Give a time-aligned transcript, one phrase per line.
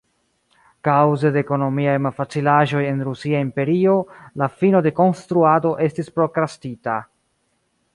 [0.87, 3.95] Kaŭze de ekonomiaj malfacilaĵoj en Rusia Imperio
[4.43, 7.03] la fino de konstruado estis prokrastita.